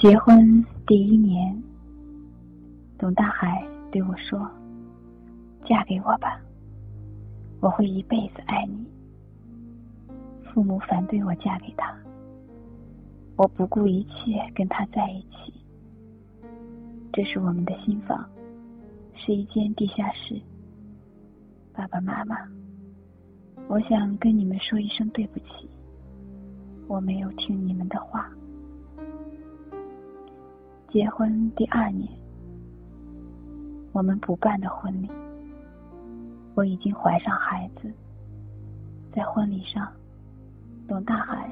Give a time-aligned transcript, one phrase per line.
[0.00, 1.62] 结婚第一年，
[2.98, 4.50] 董大海对我说
[5.64, 6.38] ：“嫁给我吧，
[7.60, 8.84] 我会一辈子爱你。”
[10.52, 11.96] 父母反对我嫁给他，
[13.36, 15.54] 我不顾一切跟他在一起。
[17.12, 18.28] 这是我们的新房，
[19.14, 20.38] 是一间地下室。
[21.72, 22.36] 爸爸妈妈，
[23.68, 25.70] 我想跟你们说一声对不起，
[26.88, 28.28] 我没有听你们的话。
[30.94, 32.08] 结婚第二年，
[33.90, 35.10] 我们补办的婚礼，
[36.54, 37.92] 我已经怀上孩子，
[39.12, 39.88] 在婚礼上。
[40.86, 41.50] 董大海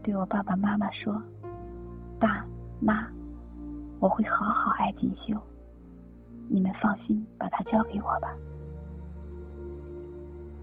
[0.00, 1.20] 对我爸爸妈妈说
[2.20, 2.46] ：“爸
[2.78, 3.08] 妈，
[3.98, 5.36] 我会好好爱锦绣，
[6.48, 8.32] 你们放心把她交给我吧。”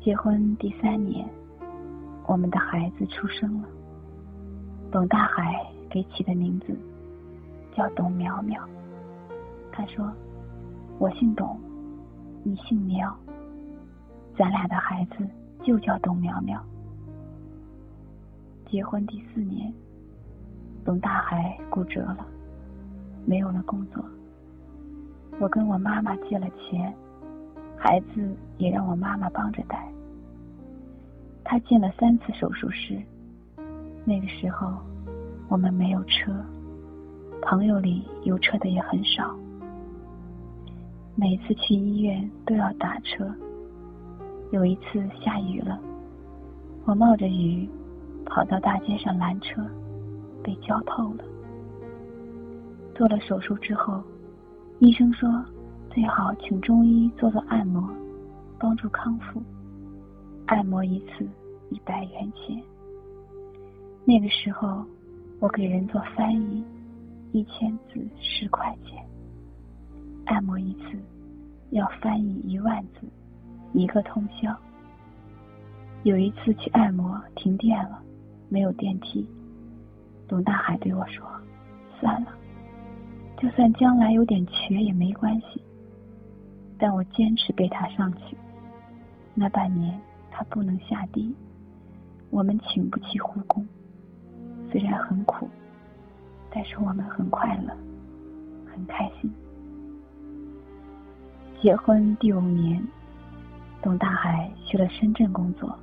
[0.01, 1.27] 结婚第三年，
[2.25, 3.67] 我们的孩子出生了。
[4.89, 6.67] 董大海给起的名字
[7.75, 8.63] 叫董苗苗。
[9.71, 10.09] 他说
[10.97, 11.59] ：“我姓董，
[12.43, 13.13] 你姓苗，
[14.37, 15.27] 咱俩的孩子
[15.63, 16.63] 就叫董苗苗。”
[18.71, 19.71] 结婚第四年，
[20.85, 22.25] 董大海骨折了，
[23.25, 24.03] 没有了工作。
[25.39, 26.93] 我跟我妈妈借了钱，
[27.77, 29.85] 孩子也让我妈妈帮着带。
[31.43, 32.99] 他进了三次手术室。
[34.05, 34.77] 那个时候，
[35.49, 36.33] 我们没有车，
[37.47, 39.35] 朋友里有车的也很少。
[41.13, 43.23] 每次去医院都要打车。
[44.51, 45.79] 有一次下雨了，
[46.85, 47.69] 我冒着雨。
[48.27, 49.63] 跑到大街上拦车，
[50.43, 51.23] 被浇透了。
[52.95, 54.01] 做了手术之后，
[54.79, 55.29] 医生说
[55.91, 57.87] 最好请中医做做按摩，
[58.57, 59.39] 帮助康复。
[60.47, 61.29] 按摩一次
[61.69, 62.59] 一百元钱。
[64.03, 64.83] 那个时候，
[65.39, 66.63] 我给人做翻译，
[67.35, 69.05] 一千字十块钱。
[70.25, 70.97] 按摩一次
[71.71, 73.05] 要翻译一万字，
[73.73, 74.57] 一个通宵。
[76.03, 78.01] 有一次去按摩，停电了。
[78.47, 79.27] 没有电梯，
[80.29, 81.27] 董大海对我说
[81.99, 82.31] ：“算了，
[83.37, 85.61] 就算将来有点瘸也没关系。”
[86.79, 88.37] 但我坚持背他上去。
[89.33, 89.99] 那半年
[90.31, 91.35] 他不能下地，
[92.29, 93.67] 我们请不起护工，
[94.71, 95.49] 虽然很苦，
[96.55, 97.75] 但是我们很快乐，
[98.73, 99.29] 很开心。
[101.61, 102.81] 结婚第五年，
[103.81, 105.77] 董大海去了深圳工作，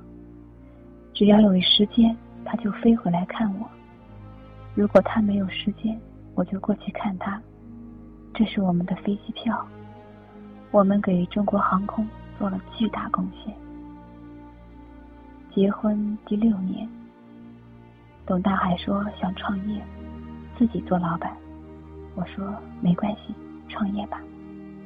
[1.13, 2.17] 只要有时间。
[2.45, 3.65] 他就飞回来看我，
[4.75, 5.97] 如果他没有时间，
[6.35, 7.41] 我就过去看他。
[8.33, 9.65] 这是我们的飞机票，
[10.69, 12.05] 我们给中国航空
[12.37, 13.55] 做了巨大贡献。
[15.55, 16.85] 结婚第六年，
[18.25, 19.81] 董大海说想创业，
[20.57, 21.35] 自己做老板。
[22.15, 23.33] 我说没关系，
[23.69, 24.21] 创业吧，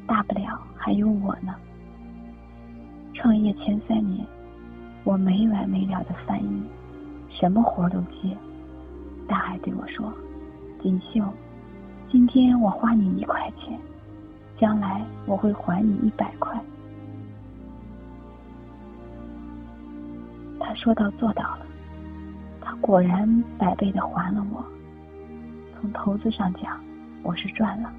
[0.05, 1.53] 大不了还有我呢。
[3.13, 4.25] 创业前三年，
[5.03, 6.63] 我没完没了的翻译。
[7.29, 8.35] 什么活都接，
[9.27, 10.13] 大海对我说
[10.81, 11.21] ：“锦绣，
[12.09, 13.77] 今天我花你一块钱，
[14.57, 16.57] 将来我会还你一百块。”
[20.59, 21.65] 他说到做到了，
[22.61, 24.63] 他果然百倍的还了我。
[25.79, 26.79] 从投资上讲，
[27.21, 27.93] 我是赚了。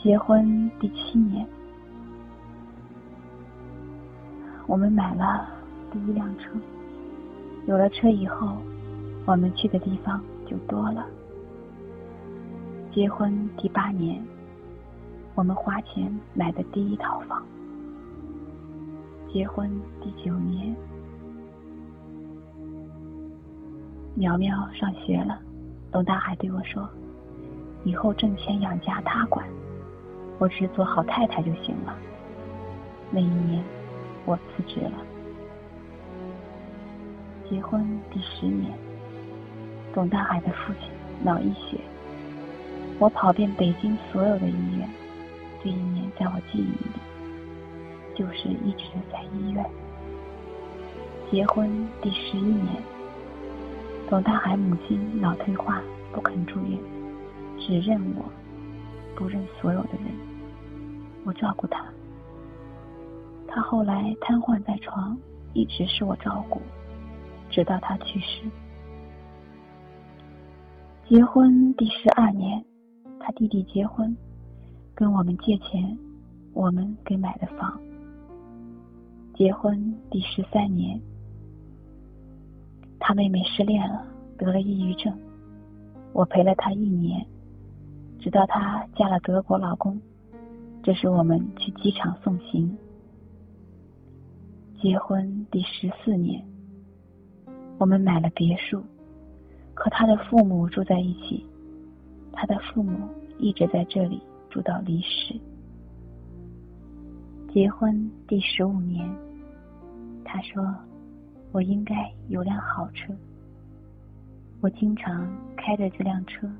[0.00, 1.44] 结婚第七年，
[4.66, 5.48] 我们买了
[5.92, 6.50] 第一辆车。
[7.66, 8.56] 有了车以后，
[9.26, 11.04] 我们去的地方就多了。
[12.92, 14.22] 结婚第八年，
[15.34, 17.44] 我们花钱买的第一套房。
[19.32, 19.68] 结婚
[20.00, 20.74] 第九年，
[24.20, 25.40] 苗苗上学了，
[25.90, 26.86] 董大海对我说
[27.84, 29.48] ：“以后挣钱养家他管，
[30.38, 31.96] 我只做好太太就行了。”
[33.10, 33.64] 那一年，
[34.26, 34.92] 我辞职了。
[37.48, 38.70] 结婚第十年，
[39.94, 40.90] 董大海的父亲
[41.24, 41.80] 脑溢血，
[42.98, 44.86] 我跑遍北京所有的医院，
[45.64, 46.90] 这一年在我记忆里，
[48.14, 49.64] 就是一直在医院。
[51.30, 52.82] 结婚第十一年，
[54.10, 55.80] 董大海母亲脑退化
[56.12, 56.76] 不肯住院，
[57.60, 58.24] 只认我，
[59.14, 60.06] 不认所有的人，
[61.24, 61.86] 我照顾他。
[63.46, 65.16] 他后来瘫痪在床，
[65.54, 66.60] 一直是我照顾。
[67.50, 68.50] 直到他去世，
[71.08, 72.64] 结婚第十二年，
[73.20, 74.16] 他弟弟结婚，
[74.92, 75.96] 跟我们借钱，
[76.52, 77.80] 我们给买的房。
[79.34, 81.00] 结婚第十三年，
[83.00, 84.06] 他妹妹失恋了，
[84.38, 85.12] 得了抑郁症，
[86.12, 87.26] 我陪了她一年，
[88.20, 90.00] 直到她嫁了德国老公。
[90.82, 92.76] 这是我们去机场送行。
[94.80, 96.42] 结婚第十四年，
[97.78, 98.82] 我们买了别墅，
[99.74, 101.44] 和他的父母住在一起。
[102.32, 102.96] 他的父母
[103.38, 105.38] 一直在这里住到离世。
[107.52, 109.06] 结婚第十五年，
[110.24, 110.64] 他说
[111.52, 113.14] ：“我应该有辆好车。”
[114.60, 115.26] 我经常
[115.56, 116.50] 开着这辆车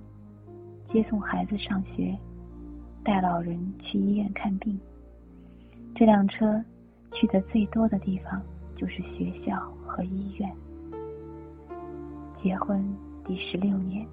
[0.93, 2.17] 接送孩子上学，
[3.05, 4.79] 带老人去医院看病。
[5.95, 6.63] 这辆车。
[7.13, 8.41] 去的最多的地方
[8.77, 10.49] 就是学校和医院。
[12.41, 12.81] 结婚
[13.27, 14.07] 第十六年，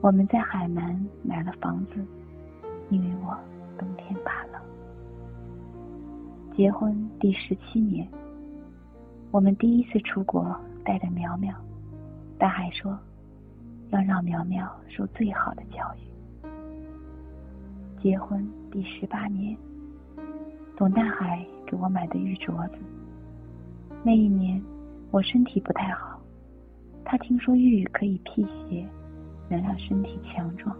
[0.00, 2.04] 我们在海南买了房子，
[2.90, 3.38] 因为我
[3.78, 4.60] 冬天怕冷。
[6.56, 8.04] 结婚第十七年，
[9.36, 11.54] 我们第一次出国带着苗苗，
[12.38, 12.98] 大海说
[13.90, 16.08] 要让苗苗受最好的教育。
[18.02, 19.54] 结婚第十八年，
[20.74, 21.46] 董大海。
[21.66, 22.76] 给我买的玉镯子。
[24.02, 24.62] 那一年
[25.10, 26.18] 我身体不太好，
[27.04, 28.88] 他听说玉可以辟邪，
[29.50, 30.74] 能让身体强壮。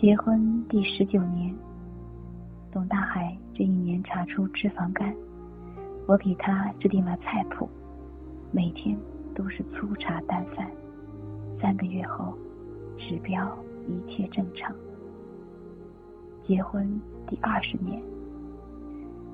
[0.00, 1.54] 结婚第十九年，
[2.72, 5.12] 董大海这一年查出脂肪肝，
[6.08, 7.68] 我给他制定了菜谱，
[8.50, 8.98] 每天
[9.34, 10.66] 都是粗茶淡饭。
[11.60, 12.32] 三个月后，
[12.96, 13.54] 指标
[13.86, 14.74] 一切正常。
[16.46, 18.02] 结婚第二十年。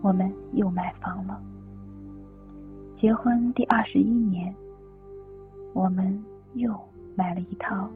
[0.03, 1.41] 我们又买房了。
[3.01, 4.53] 结婚第二十一年，
[5.75, 6.21] 我们
[6.55, 6.77] 又
[7.15, 7.89] 买了一套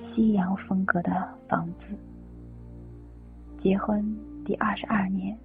[0.00, 1.94] 西洋风格的房子。
[3.62, 4.02] 结婚
[4.46, 5.38] 第二十二年，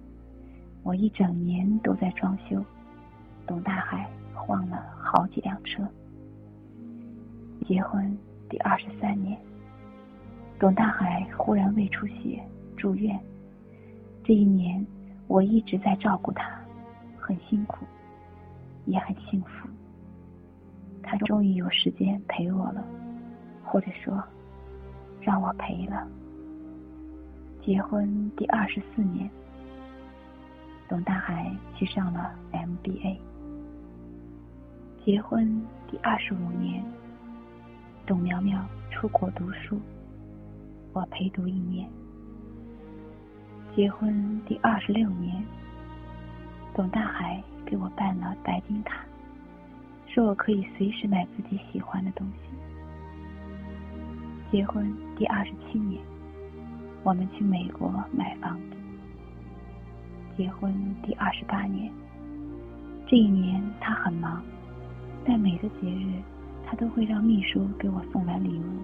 [0.84, 2.62] 我一整年都在装修，
[3.46, 5.82] 董大海换了好几辆车。
[7.66, 8.16] 结婚
[8.48, 9.36] 第二十三年，
[10.58, 12.40] 董大海忽然胃出血
[12.76, 13.18] 住院，
[14.22, 14.86] 这一年。
[15.26, 16.60] 我一直在照顾他，
[17.18, 17.86] 很辛苦，
[18.84, 19.66] 也很幸福。
[21.02, 22.86] 他终于有时间陪我了，
[23.64, 24.22] 或者说，
[25.22, 26.06] 让我陪了。
[27.64, 29.28] 结婚第二十四年，
[30.88, 33.16] 董大海去上了 MBA。
[35.04, 36.84] 结婚第二十五年，
[38.06, 39.80] 董苗苗出国读书，
[40.92, 41.88] 我陪读一年。
[43.74, 45.42] 结婚第二十六年，
[46.74, 49.04] 董大海给我办了白金卡，
[50.06, 52.38] 说我可以随时买自己喜欢的东西。
[54.52, 56.00] 结婚第二十七年，
[57.02, 58.73] 我们去美国买房子。
[60.36, 61.92] 结婚第二十八年，
[63.06, 64.42] 这一年他很忙，
[65.24, 66.22] 但每个节日
[66.66, 68.82] 他都会让秘书给我送来礼物，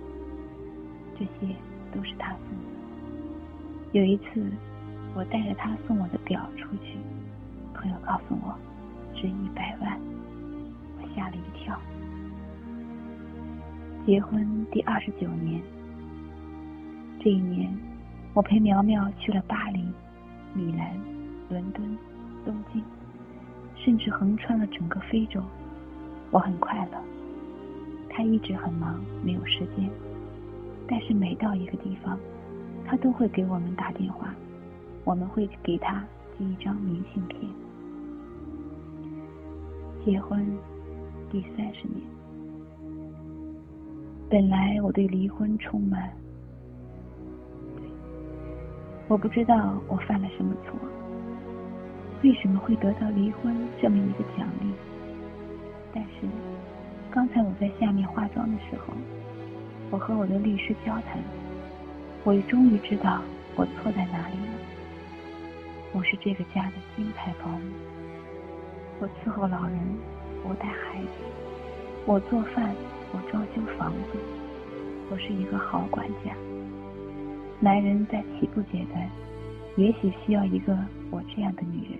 [1.18, 1.54] 这些
[1.92, 3.90] 都是他送的。
[3.92, 4.50] 有一次。
[5.12, 6.96] 我带着他送我的表出去，
[7.74, 8.56] 朋友告诉我
[9.12, 10.00] 值一百万，
[11.02, 11.76] 我吓了一跳。
[14.06, 15.60] 结婚第二十九年，
[17.18, 17.76] 这一年
[18.34, 19.82] 我陪苗苗去了巴黎、
[20.54, 20.96] 米兰、
[21.50, 21.98] 伦敦、
[22.44, 22.82] 东京，
[23.74, 25.42] 甚至横穿了整个非洲，
[26.30, 26.98] 我很快乐。
[28.08, 29.90] 他一直很忙，没有时间，
[30.88, 32.18] 但是每到一个地方，
[32.86, 34.34] 他都会给我们打电话。
[35.04, 36.04] 我们会给他
[36.36, 37.40] 寄一张明信片。
[40.04, 40.46] 结婚
[41.30, 42.00] 第三十年，
[44.28, 46.12] 本来我对离婚充满，
[49.08, 50.78] 我不知道我犯了什么错，
[52.22, 54.72] 为什么会得到离婚这么一个奖励？
[55.92, 56.28] 但是
[57.10, 58.92] 刚才我在下面化妆的时候，
[59.90, 61.18] 我和我的律师交谈，
[62.22, 63.22] 我也终于知道
[63.56, 64.52] 我错在哪里了。
[65.92, 67.60] 我是这个家的金牌保姆，
[69.00, 69.78] 我伺候老人，
[70.44, 71.08] 我带孩子，
[72.06, 72.74] 我做饭，
[73.12, 74.18] 我装修房子，
[75.10, 76.36] 我是一个好管家。
[77.58, 79.10] 男人在起步阶段，
[79.76, 80.78] 也许需要一个
[81.10, 81.98] 我这样的女人，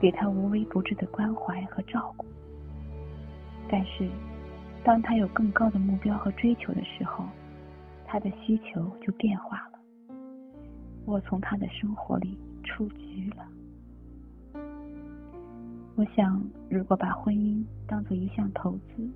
[0.00, 2.26] 给他无微不至的关怀和照顾。
[3.68, 4.08] 但是，
[4.84, 7.24] 当他有更高的目标和追求的时候，
[8.06, 9.78] 他的需求就变化了。
[11.04, 12.38] 我从他的生活里。
[12.68, 13.46] 出局了。
[15.94, 19.08] 我想，如果把婚姻当做一项投资，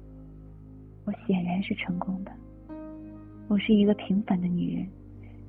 [1.05, 2.31] 我显然是成功的。
[3.49, 4.89] 我是一个平凡的女人，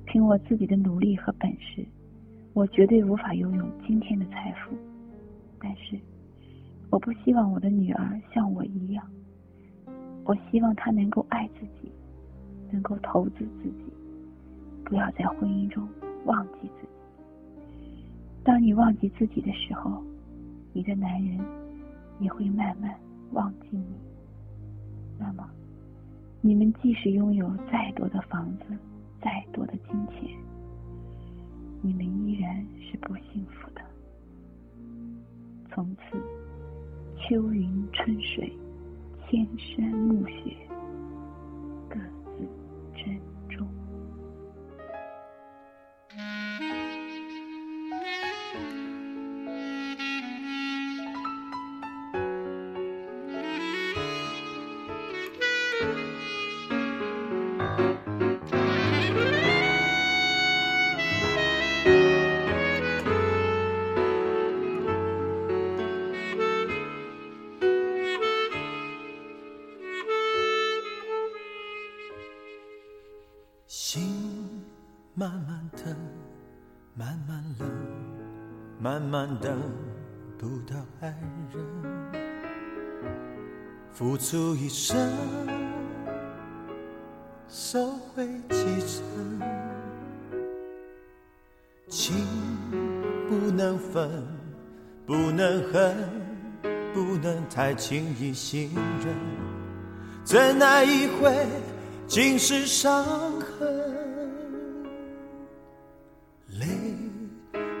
[0.04, 1.86] 凭我自己的努力和本事，
[2.52, 4.76] 我绝对无法拥有今天的财富。
[5.64, 5.96] 但是，
[6.90, 9.06] 我不希望我的女儿像我一样。
[10.24, 11.88] 我希望她能够爱自己，
[12.72, 13.84] 能够投资自己，
[14.84, 15.88] 不要在婚姻中
[16.24, 16.88] 忘记自己。
[18.42, 20.02] 当你忘记自己的时候，
[20.72, 21.38] 你的男人
[22.18, 22.92] 也会慢慢
[23.30, 23.86] 忘记你。
[25.16, 25.48] 那么，
[26.40, 28.76] 你们即使拥有再多的房子，
[29.20, 30.36] 再多的金钱，
[31.80, 33.80] 你们依然是不幸福的。
[35.74, 36.18] 从此，
[37.16, 38.52] 秋云春水，
[39.26, 40.54] 千山暮雪，
[75.22, 75.94] 慢慢等，
[76.96, 77.70] 慢慢冷，
[78.80, 79.56] 慢慢等
[80.36, 81.16] 不到爱
[81.52, 81.64] 人。
[83.92, 84.98] 付出一生，
[87.48, 89.40] 收回几成。
[91.86, 92.16] 情
[93.28, 94.10] 不能分，
[95.06, 95.96] 不能恨，
[96.92, 99.14] 不能太轻易信任。
[100.24, 101.46] 怎奈一回，
[102.08, 103.40] 尽是伤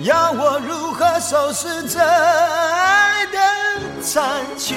[0.00, 3.38] 要我如何收拾这爱的
[4.02, 4.76] 残缺？